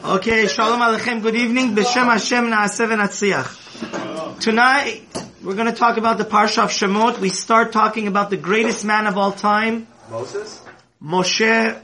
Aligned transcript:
Okay, 0.00 0.46
Shalom 0.46 0.80
Aleichem, 0.80 1.22
good 1.22 1.34
evening. 1.34 1.74
B'Shem 1.74 2.04
Hashem 2.04 2.46
Na'aseh 2.46 2.88
V'Natziach. 2.88 4.38
Tonight, 4.40 5.02
we're 5.42 5.56
going 5.56 5.66
to 5.66 5.76
talk 5.76 5.96
about 5.96 6.18
the 6.18 6.24
Parsha 6.24 6.62
of 6.62 6.70
Shemot. 6.70 7.18
We 7.18 7.30
start 7.30 7.72
talking 7.72 8.06
about 8.06 8.30
the 8.30 8.36
greatest 8.36 8.84
man 8.84 9.08
of 9.08 9.18
all 9.18 9.32
time, 9.32 9.88
Moses? 10.08 10.62
Moshe. 11.02 11.82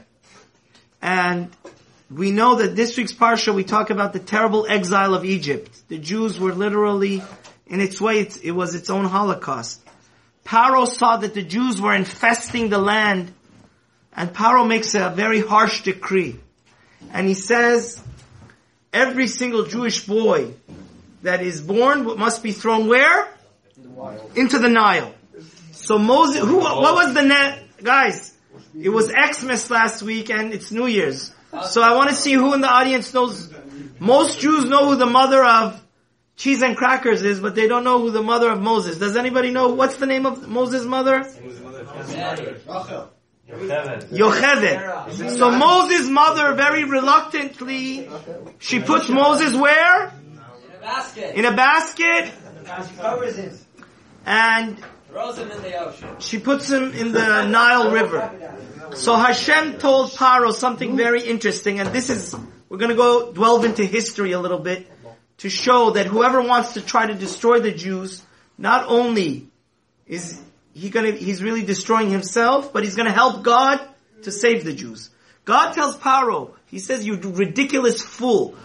And 1.01 1.51
we 2.09 2.31
know 2.31 2.55
that 2.55 2.77
this 2.77 2.95
week's 2.95 3.13
Parsha, 3.13 3.53
we 3.53 3.65
talk 3.65 3.89
about 3.89 4.13
the 4.13 4.19
terrible 4.19 4.65
exile 4.65 5.13
of 5.13 5.25
Egypt. 5.25 5.89
The 5.89 5.97
Jews 5.97 6.39
were 6.39 6.53
literally, 6.53 7.21
in 7.67 7.81
its 7.81 7.99
way, 7.99 8.21
it, 8.21 8.45
it 8.45 8.51
was 8.51 8.75
its 8.75 8.89
own 8.89 9.03
Holocaust. 9.05 9.81
Paro 10.45 10.87
saw 10.87 11.17
that 11.17 11.33
the 11.33 11.43
Jews 11.43 11.81
were 11.81 11.93
infesting 11.93 12.69
the 12.69 12.77
land, 12.77 13.33
and 14.13 14.33
Paro 14.33 14.65
makes 14.65 14.95
a 14.95 15.09
very 15.09 15.41
harsh 15.41 15.81
decree. 15.83 16.39
And 17.11 17.27
he 17.27 17.33
says, 17.33 18.01
every 18.93 19.27
single 19.27 19.65
Jewish 19.65 20.05
boy 20.05 20.53
that 21.23 21.41
is 21.41 21.61
born 21.61 22.05
must 22.17 22.43
be 22.43 22.51
thrown 22.51 22.87
where? 22.87 23.27
Into 24.35 24.59
the 24.59 24.69
Nile. 24.69 25.13
So 25.71 25.97
Moses, 25.97 26.41
who, 26.41 26.57
what 26.57 26.95
was 26.95 27.13
the 27.13 27.23
net, 27.23 27.63
guys? 27.83 28.33
It 28.79 28.89
was 28.89 29.07
Xmas 29.11 29.69
last 29.69 30.01
week 30.03 30.29
and 30.29 30.53
it's 30.53 30.71
New 30.71 30.87
Year's. 30.87 31.33
So 31.69 31.81
I 31.81 31.95
want 31.95 32.09
to 32.09 32.15
see 32.15 32.33
who 32.33 32.53
in 32.53 32.61
the 32.61 32.69
audience 32.69 33.13
knows, 33.13 33.53
most 33.99 34.39
Jews 34.39 34.65
know 34.65 34.89
who 34.89 34.95
the 34.97 35.05
mother 35.05 35.43
of 35.43 35.81
cheese 36.35 36.61
and 36.61 36.75
crackers 36.75 37.21
is, 37.23 37.39
but 37.39 37.55
they 37.55 37.67
don't 37.67 37.85
know 37.85 37.99
who 37.99 38.11
the 38.11 38.21
mother 38.21 38.49
of 38.49 38.61
Moses. 38.61 38.97
Does 38.97 39.15
anybody 39.15 39.51
know 39.51 39.69
what's 39.69 39.95
the 39.95 40.05
name 40.05 40.25
of 40.25 40.47
Moses' 40.47 40.85
mother? 40.85 41.23
Yocheved. 43.49 45.37
So 45.37 45.51
Moses' 45.51 46.09
mother 46.09 46.53
very 46.55 46.83
reluctantly, 46.83 48.09
she 48.59 48.79
puts 48.79 49.09
Moses 49.09 49.55
where? 49.55 50.11
In 50.11 50.75
a 50.75 50.79
basket. 50.81 51.35
In 51.35 51.45
a 51.45 51.51
basket, 51.51 52.31
covers 52.97 53.37
it. 53.37 53.53
and 54.25 54.83
Throws 55.09 55.37
him 55.37 55.51
in 55.51 55.61
the 55.61 55.75
ocean. 55.75 56.09
she 56.19 56.39
puts 56.39 56.69
him 56.69 56.91
in 56.93 57.11
the 57.11 57.45
Nile 57.45 57.91
River. 57.91 58.57
So 58.95 59.15
Hashem 59.15 59.77
told 59.77 60.11
Paro 60.11 60.51
something 60.51 60.97
very 60.97 61.21
interesting, 61.23 61.79
and 61.79 61.89
this 61.89 62.09
is, 62.09 62.35
we're 62.67 62.77
gonna 62.77 62.95
go 62.95 63.31
delve 63.31 63.65
into 63.65 63.85
history 63.85 64.31
a 64.33 64.39
little 64.39 64.59
bit 64.59 64.91
to 65.37 65.49
show 65.49 65.91
that 65.91 66.07
whoever 66.07 66.41
wants 66.41 66.73
to 66.73 66.81
try 66.81 67.05
to 67.05 67.13
destroy 67.13 67.59
the 67.59 67.71
Jews, 67.71 68.23
not 68.57 68.85
only 68.87 69.49
is 70.07 70.41
he 70.75 70.89
gonna, 70.89 71.11
he's 71.11 71.41
really 71.41 71.63
destroying 71.63 72.09
himself, 72.09 72.73
but 72.73 72.83
he's 72.83 72.95
gonna 72.95 73.13
help 73.13 73.43
God 73.43 73.79
to 74.23 74.31
save 74.31 74.65
the 74.65 74.73
Jews. 74.73 75.09
God 75.45 75.71
tells 75.71 75.95
Paro, 75.95 76.51
he 76.65 76.79
says, 76.79 77.05
you 77.05 77.15
ridiculous 77.15 78.01
fool. 78.01 78.55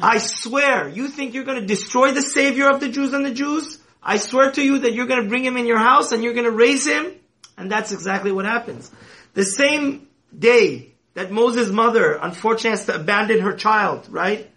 I 0.00 0.18
swear, 0.18 0.88
you 0.88 1.08
think 1.08 1.34
you're 1.34 1.44
gonna 1.44 1.66
destroy 1.66 2.12
the 2.12 2.22
savior 2.22 2.68
of 2.70 2.78
the 2.78 2.88
Jews 2.88 3.12
and 3.12 3.26
the 3.26 3.34
Jews? 3.34 3.78
I 4.00 4.18
swear 4.18 4.52
to 4.52 4.62
you 4.62 4.80
that 4.80 4.94
you're 4.94 5.06
gonna 5.06 5.28
bring 5.28 5.44
him 5.44 5.56
in 5.56 5.66
your 5.66 5.78
house 5.78 6.12
and 6.12 6.22
you're 6.22 6.34
gonna 6.34 6.52
raise 6.52 6.86
him? 6.86 7.12
And 7.58 7.70
that's 7.70 7.90
exactly 7.90 8.30
what 8.30 8.44
happens. 8.44 8.88
The 9.34 9.44
same 9.44 10.06
day 10.36 10.92
that 11.14 11.32
Moses' 11.32 11.68
mother 11.70 12.12
unfortunately 12.12 12.70
has 12.70 12.86
to 12.86 12.94
abandon 12.94 13.40
her 13.40 13.54
child, 13.54 14.06
right? 14.08 14.48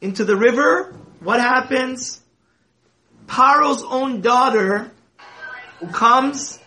Into 0.00 0.24
the 0.24 0.36
river, 0.36 0.96
what 1.20 1.38
happens? 1.38 2.20
Paro's 3.28 3.84
own 3.84 4.20
daughter 4.20 4.90
comes 5.92 6.58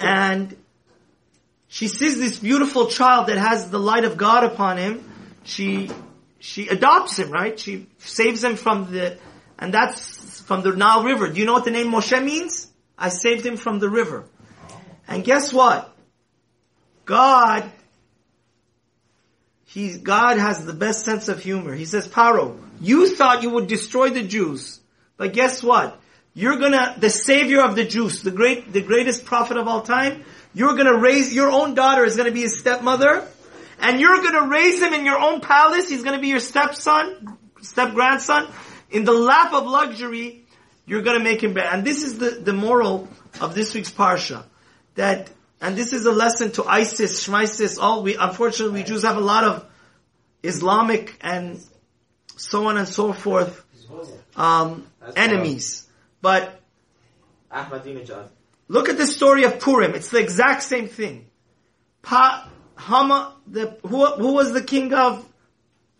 and 0.00 0.56
she 1.68 1.88
sees 1.88 2.18
this 2.18 2.38
beautiful 2.38 2.86
child 2.86 3.28
that 3.28 3.38
has 3.38 3.70
the 3.70 3.78
light 3.78 4.04
of 4.04 4.16
God 4.16 4.44
upon 4.44 4.78
him. 4.78 5.04
She, 5.44 5.90
she 6.38 6.68
adopts 6.68 7.18
him, 7.18 7.30
right? 7.30 7.58
She 7.58 7.86
saves 7.98 8.42
him 8.42 8.56
from 8.56 8.90
the, 8.90 9.18
and 9.58 9.72
that's 9.72 10.40
from 10.40 10.62
the 10.62 10.74
Nile 10.74 11.04
River. 11.04 11.28
Do 11.28 11.38
you 11.38 11.46
know 11.46 11.52
what 11.52 11.64
the 11.64 11.70
name 11.70 11.92
Moshe 11.92 12.24
means? 12.24 12.68
I 12.98 13.10
saved 13.10 13.44
him 13.44 13.56
from 13.56 13.78
the 13.78 13.88
river. 13.88 14.24
And 15.06 15.24
guess 15.24 15.52
what? 15.52 15.94
God, 17.04 17.70
he, 19.64 19.98
God 19.98 20.38
has 20.38 20.64
the 20.64 20.72
best 20.72 21.04
sense 21.04 21.28
of 21.28 21.42
humor. 21.42 21.74
He 21.74 21.84
says, 21.84 22.08
Paro, 22.08 22.58
you 22.80 23.14
thought 23.14 23.42
you 23.42 23.50
would 23.50 23.66
destroy 23.66 24.10
the 24.10 24.22
Jews, 24.22 24.80
but 25.16 25.32
guess 25.32 25.62
what? 25.62 25.98
You're 26.38 26.56
gonna, 26.56 26.94
the 26.96 27.10
savior 27.10 27.62
of 27.62 27.74
the 27.74 27.84
Jews, 27.84 28.22
the 28.22 28.30
great, 28.30 28.72
the 28.72 28.80
greatest 28.80 29.24
prophet 29.24 29.56
of 29.56 29.66
all 29.66 29.82
time, 29.82 30.24
you're 30.54 30.76
gonna 30.76 30.96
raise, 30.96 31.34
your 31.34 31.50
own 31.50 31.74
daughter 31.74 32.04
is 32.04 32.16
gonna 32.16 32.30
be 32.30 32.42
his 32.42 32.60
stepmother, 32.60 33.26
and 33.80 33.98
you're 33.98 34.22
gonna 34.22 34.46
raise 34.46 34.80
him 34.80 34.94
in 34.94 35.04
your 35.04 35.18
own 35.18 35.40
palace, 35.40 35.88
he's 35.88 36.04
gonna 36.04 36.20
be 36.20 36.28
your 36.28 36.38
stepson, 36.38 37.36
step 37.60 37.92
grandson, 37.92 38.46
in 38.88 39.02
the 39.02 39.12
lap 39.12 39.52
of 39.52 39.66
luxury, 39.66 40.46
you're 40.86 41.02
gonna 41.02 41.24
make 41.24 41.42
him 41.42 41.54
better. 41.54 41.70
And 41.70 41.84
this 41.84 42.04
is 42.04 42.18
the, 42.18 42.30
the 42.30 42.52
moral 42.52 43.08
of 43.40 43.56
this 43.56 43.74
week's 43.74 43.90
Parsha. 43.90 44.44
That, 44.94 45.28
and 45.60 45.74
this 45.74 45.92
is 45.92 46.06
a 46.06 46.12
lesson 46.12 46.52
to 46.52 46.62
ISIS, 46.62 47.26
Shmisis, 47.26 47.80
all 47.80 48.04
we, 48.04 48.14
unfortunately 48.14 48.82
we 48.82 48.84
Jews 48.84 49.02
have 49.02 49.16
a 49.16 49.26
lot 49.34 49.42
of 49.42 49.66
Islamic 50.44 51.16
and 51.20 51.60
so 52.36 52.68
on 52.68 52.76
and 52.76 52.86
so 52.86 53.12
forth, 53.12 53.64
um, 54.36 54.86
enemies. 55.16 55.87
But 56.20 56.60
look 58.68 58.88
at 58.88 58.98
the 58.98 59.06
story 59.06 59.44
of 59.44 59.60
Purim. 59.60 59.94
It's 59.94 60.10
the 60.10 60.18
exact 60.18 60.62
same 60.62 60.88
thing. 60.88 61.26
Pa, 62.02 62.48
Hama, 62.74 63.34
the, 63.46 63.78
who, 63.82 64.06
who 64.06 64.34
was 64.34 64.52
the 64.52 64.62
king 64.62 64.92
of 64.94 65.24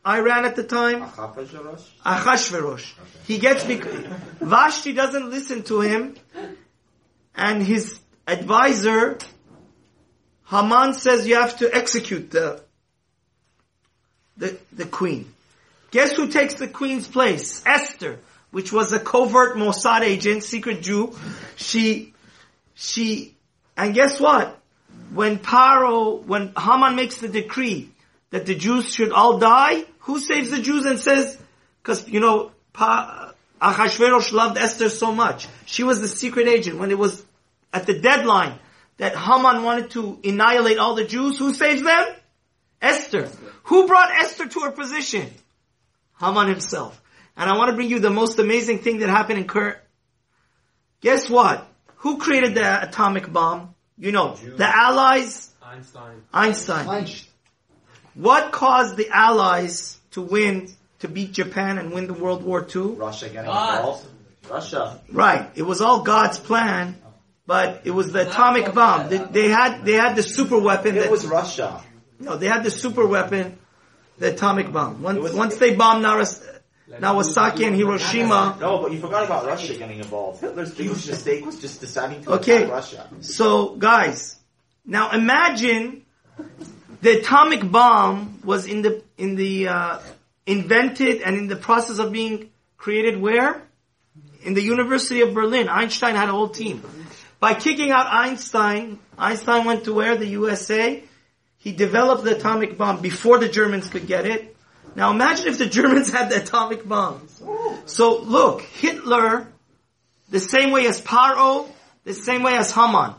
Iran 0.07 0.45
at 0.45 0.57
the 0.57 0.65
time? 0.65 1.03
Achashverosh? 1.03 1.85
Achashverosh. 2.05 2.93
He 3.27 3.39
gets 3.39 3.65
because 3.65 4.05
Vashti 4.41 4.93
doesn't 4.93 5.31
listen 5.31 5.63
to 5.65 5.81
him, 5.81 6.17
and 7.35 7.63
his 7.63 7.99
advisor 8.27 9.19
Haman 10.51 10.95
says 10.95 11.27
you 11.29 11.35
have 11.35 11.59
to 11.59 11.75
execute 11.75 12.31
the 12.31 12.63
the 14.37 14.59
the 14.73 14.87
queen. 14.87 15.33
Guess 15.91 16.13
who 16.17 16.29
takes 16.29 16.55
the 16.55 16.69
queen's 16.69 17.07
place? 17.07 17.63
Esther, 17.67 18.19
which 18.51 18.73
was 18.73 18.93
a 18.93 18.99
covert 18.99 19.57
Mossad 19.57 20.01
agent, 20.01 20.43
secret 20.43 20.83
Jew. 20.83 21.17
She 21.57 22.15
she 22.75 23.37
and 23.77 23.95
guess 23.95 24.21
what? 24.21 24.59
When 25.13 25.39
Paro, 25.39 26.23
when 26.25 26.53
Haman 26.59 26.97
makes 26.97 27.19
the 27.19 27.29
decree 27.29 27.91
that 28.31 28.45
the 28.45 28.55
Jews 28.55 28.93
should 28.93 29.13
all 29.13 29.39
die, 29.39 29.85
who 30.01 30.19
saves 30.19 30.51
the 30.51 30.61
Jews 30.61 30.85
and 30.85 30.99
says, 30.99 31.39
because, 31.83 32.07
you 32.09 32.21
know, 32.21 32.53
pa, 32.73 33.33
Achashverosh 33.61 34.33
loved 34.33 34.59
Esther 34.59 34.89
so 34.89 35.13
much. 35.15 35.49
She 35.67 35.85
was 35.85 36.01
the 36.01 36.09
secret 36.09 36.49
agent. 36.49 36.79
When 36.79 36.91
it 36.91 36.99
was 36.99 37.25
at 37.73 37.87
the 37.87 37.99
deadline 37.99 38.59
that 38.99 39.17
Haman 39.17 39.63
wanted 39.63 39.91
to 39.91 40.19
annihilate 40.25 40.79
all 40.79 40.95
the 40.95 41.05
Jews, 41.05 41.39
who 41.39 41.55
saves 41.55 41.83
them? 41.83 42.07
Esther. 42.83 43.31
Who 43.65 43.87
brought 43.87 44.11
Esther 44.11 44.47
to 44.47 44.61
her 44.61 44.71
position? 44.71 45.31
Haman 46.21 46.49
himself. 46.49 47.01
And 47.39 47.49
I 47.49 47.57
want 47.57 47.71
to 47.71 47.77
bring 47.77 47.89
you 47.89 48.01
the 48.01 48.11
most 48.11 48.39
amazing 48.41 48.81
thing 48.81 48.99
that 48.99 49.09
happened 49.09 49.39
in 49.39 49.47
Kurt. 49.47 49.79
Guess 51.01 51.31
what? 51.31 51.67
Who 51.99 52.19
created 52.19 52.55
the 52.55 52.83
atomic 52.89 53.33
bomb? 53.33 53.75
You 53.97 54.13
know, 54.13 54.35
the 54.35 54.67
Allies, 54.67 55.51
Einstein. 55.63 56.23
Einstein. 56.33 57.07
What 58.15 58.53
caused 58.53 58.97
the 58.97 59.09
Allies 59.11 59.99
to 60.13 60.23
win, 60.23 60.69
to 61.01 61.09
beat 61.09 61.33
Japan 61.33 61.79
and 61.79 61.93
win 61.93 62.07
the 62.09 62.13
World 62.15 62.43
War 62.43 62.67
II? 62.75 62.83
Russia 62.97 63.29
getting 63.29 63.45
God. 63.51 63.77
involved? 63.79 64.07
Russia. 64.51 65.01
Right. 65.13 65.49
It 65.55 65.63
was 65.63 65.81
all 65.81 66.03
God's 66.03 66.39
plan, 66.39 66.97
but 67.47 67.83
it 67.85 67.91
was 67.93 68.13
the 68.13 68.29
atomic 68.29 68.73
bomb. 68.75 69.09
They, 69.11 69.19
they 69.19 69.49
had, 69.49 69.85
they 69.85 69.93
had 69.95 70.17
the 70.17 70.23
super 70.23 70.59
weapon 70.59 70.97
It 70.97 71.01
that, 71.03 71.11
was 71.11 71.27
Russia. 71.27 71.83
no, 72.19 72.37
they 72.37 72.47
had 72.49 72.65
the 72.65 72.71
super 72.71 73.07
weapon, 73.07 73.59
the 74.19 74.33
atomic 74.33 74.73
bomb. 74.73 75.03
Once, 75.03 75.19
was- 75.21 75.35
once 75.35 75.57
they 75.57 75.75
bombed 75.75 76.05
Naras, 76.05 76.45
Nagasaki 77.01 77.65
and 77.65 77.77
Hiroshima, 77.77 78.57
No, 78.61 78.79
but 78.83 78.93
you 78.93 78.99
forgot 79.01 79.25
about 79.25 79.47
Russia 79.47 79.75
getting 79.77 79.99
involved. 79.99 80.41
Hitler's 80.41 80.77
huge 80.77 81.07
mistake 81.07 81.45
was 81.45 81.61
just 81.61 81.81
deciding 81.81 82.23
to 82.25 82.33
Okay. 82.33 82.63
attack 82.65 82.71
Russia. 82.73 83.09
So, 83.21 83.77
guys, 83.77 84.37
now 84.87 85.11
imagine 85.13 86.05
the 87.03 87.21
atomic 87.21 87.71
bomb 87.71 88.41
was 88.43 88.67
in 88.67 88.83
the 88.83 89.03
in 89.19 89.35
the 89.37 89.69
uh, 89.69 89.99
invented 90.47 91.21
and 91.21 91.37
in 91.37 91.47
the 91.49 91.57
process 91.57 91.99
of 91.99 92.11
being 92.13 92.51
created 92.79 93.21
where? 93.21 93.63
In 94.43 94.55
the 94.55 94.63
University 94.63 95.21
of 95.21 95.35
Berlin. 95.35 95.69
Einstein 95.69 96.15
had 96.15 96.29
a 96.29 96.33
whole 96.33 96.49
team. 96.49 96.83
By 97.41 97.55
kicking 97.55 97.91
out 97.91 98.07
Einstein, 98.07 98.99
Einstein 99.19 99.65
went 99.67 99.85
to 99.85 99.93
where? 99.93 100.17
The 100.17 100.27
USA. 100.29 101.03
He 101.59 101.73
developed 101.73 102.25
the 102.25 102.37
atomic 102.37 102.79
bomb 102.79 103.03
before 103.03 103.39
the 103.39 103.49
Germans 103.49 103.89
could 103.89 104.07
get 104.07 104.27
it. 104.27 104.57
Now 104.95 105.11
imagine 105.11 105.49
if 105.49 105.59
the 105.59 105.67
Germans 105.67 106.11
had 106.13 106.31
the 106.31 106.43
atomic 106.43 106.87
bombs. 106.87 107.43
So 107.87 108.21
look, 108.21 108.63
Hitler, 108.63 109.49
the 110.29 110.41
same 110.41 110.71
way 110.71 110.87
as 110.87 111.01
Paro, 111.01 111.69
the 112.05 112.15
same 112.15 112.43
way 112.43 112.57
as 112.57 112.71
Haman. 112.73 113.15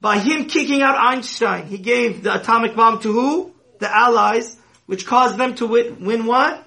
By 0.00 0.18
him 0.18 0.46
kicking 0.46 0.82
out 0.82 0.96
Einstein, 0.98 1.66
he 1.66 1.78
gave 1.78 2.22
the 2.22 2.34
atomic 2.38 2.76
bomb 2.76 3.00
to 3.00 3.12
who? 3.12 3.54
the 3.78 3.94
Allies, 3.94 4.56
which 4.86 5.06
caused 5.06 5.36
them 5.36 5.54
to 5.56 5.66
win, 5.66 6.04
win 6.04 6.26
what? 6.26 6.66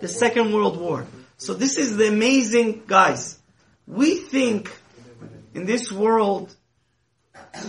The 0.00 0.08
Second 0.08 0.52
World 0.52 0.78
War. 0.80 1.06
So 1.36 1.54
this 1.54 1.76
is 1.76 1.96
the 1.96 2.08
amazing, 2.08 2.82
guys. 2.86 3.38
We 3.86 4.16
think 4.16 4.70
in 5.54 5.64
this 5.64 5.92
world, 5.92 6.54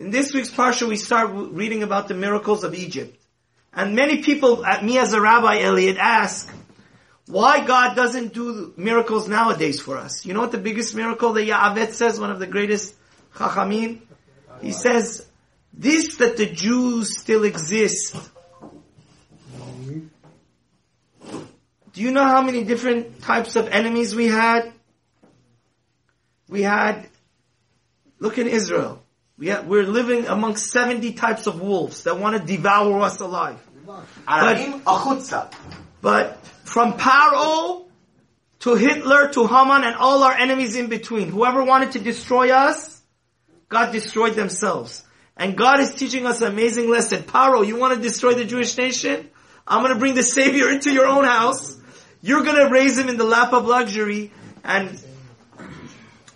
in 0.00 0.10
this 0.10 0.32
week's 0.32 0.50
parsha, 0.50 0.88
we 0.88 0.96
start 0.96 1.30
reading 1.32 1.82
about 1.82 2.08
the 2.08 2.14
miracles 2.14 2.64
of 2.64 2.74
Egypt. 2.74 3.16
And 3.72 3.94
many 3.94 4.22
people, 4.22 4.64
at 4.64 4.82
me 4.82 4.96
as 4.98 5.12
a 5.12 5.20
rabbi, 5.20 5.60
Elliot, 5.60 5.98
ask, 5.98 6.50
why 7.26 7.64
God 7.64 7.94
doesn't 7.94 8.32
do 8.32 8.72
miracles 8.78 9.28
nowadays 9.28 9.78
for 9.78 9.98
us. 9.98 10.24
You 10.24 10.32
know 10.32 10.40
what 10.40 10.52
the 10.52 10.58
biggest 10.58 10.94
miracle 10.94 11.34
that 11.34 11.46
Ya'avetz 11.46 11.92
says, 11.92 12.18
one 12.18 12.30
of 12.30 12.38
the 12.38 12.46
greatest 12.46 12.94
Chachamim? 13.34 14.00
He 14.62 14.72
says, 14.72 15.26
this 15.74 16.16
that 16.16 16.38
the 16.38 16.46
Jews 16.46 17.18
still 17.18 17.44
exist. 17.44 18.16
Do 21.92 22.00
you 22.00 22.10
know 22.10 22.24
how 22.24 22.40
many 22.40 22.64
different 22.64 23.20
types 23.20 23.54
of 23.54 23.68
enemies 23.68 24.14
we 24.14 24.28
had? 24.28 24.72
We 26.48 26.62
had, 26.62 27.06
look 28.18 28.38
in 28.38 28.46
Israel. 28.48 29.02
We 29.40 29.50
are, 29.50 29.62
we're 29.62 29.84
living 29.84 30.26
among 30.26 30.56
70 30.56 31.14
types 31.14 31.46
of 31.46 31.62
wolves 31.62 32.04
that 32.04 32.18
want 32.18 32.36
to 32.36 32.46
devour 32.46 33.00
us 33.00 33.20
alive. 33.20 33.58
But, 33.86 34.58
but 36.02 36.46
from 36.64 36.92
Paro 36.92 37.86
to 38.60 38.74
Hitler 38.74 39.30
to 39.32 39.46
Haman 39.46 39.82
and 39.82 39.96
all 39.96 40.22
our 40.22 40.34
enemies 40.34 40.76
in 40.76 40.88
between, 40.88 41.28
whoever 41.28 41.64
wanted 41.64 41.92
to 41.92 42.00
destroy 42.00 42.50
us, 42.50 43.00
God 43.70 43.92
destroyed 43.92 44.34
themselves. 44.34 45.04
And 45.38 45.56
God 45.56 45.80
is 45.80 45.94
teaching 45.94 46.26
us 46.26 46.42
an 46.42 46.52
amazing 46.52 46.90
lesson. 46.90 47.22
Paro, 47.22 47.66
you 47.66 47.76
want 47.76 47.94
to 47.94 48.02
destroy 48.02 48.34
the 48.34 48.44
Jewish 48.44 48.76
nation? 48.76 49.30
I'm 49.66 49.82
going 49.82 49.94
to 49.94 49.98
bring 49.98 50.14
the 50.14 50.22
Savior 50.22 50.70
into 50.70 50.92
your 50.92 51.06
own 51.06 51.24
house. 51.24 51.78
You're 52.20 52.42
going 52.42 52.56
to 52.56 52.68
raise 52.68 52.98
him 52.98 53.08
in 53.08 53.16
the 53.16 53.24
lap 53.24 53.54
of 53.54 53.64
luxury. 53.64 54.32
And 54.62 55.02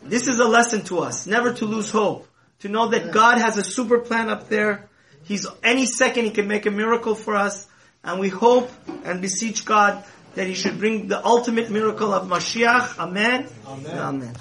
this 0.03 0.27
is 0.27 0.41
a 0.41 0.49
lesson 0.49 0.85
to 0.85 1.01
us, 1.01 1.27
never 1.27 1.53
to 1.53 1.67
lose 1.67 1.91
hope. 1.91 2.27
To 2.61 2.69
know 2.69 2.89
that 2.89 3.13
God 3.13 3.39
has 3.39 3.59
a 3.59 3.65
super 3.65 3.99
plan 3.99 4.31
up 4.31 4.49
there. 4.49 4.89
He's, 5.25 5.47
any 5.63 5.87
second 5.87 6.25
He 6.25 6.31
can 6.31 6.49
make 6.49 6.67
a 6.67 6.71
miracle 6.71 7.15
for 7.15 7.37
us. 7.37 7.67
And 8.03 8.21
we 8.21 8.29
hope 8.29 8.71
and 9.05 9.21
beseech 9.21 9.65
God 9.65 10.05
that 10.35 10.47
He 10.47 10.55
should 10.55 10.79
bring 10.79 11.09
the 11.09 11.25
ultimate 11.25 11.71
miracle 11.71 12.13
of 12.13 12.29
Mashiach. 12.29 12.99
Amen. 12.99 13.47
Amen. 13.67 13.99
Amen. 13.99 14.35